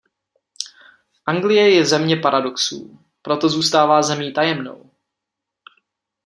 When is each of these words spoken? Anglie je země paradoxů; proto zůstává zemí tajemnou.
Anglie 1.25 1.69
je 1.75 1.85
země 1.85 2.17
paradoxů; 2.17 2.99
proto 3.21 3.49
zůstává 3.49 4.01
zemí 4.01 4.33
tajemnou. 4.33 4.89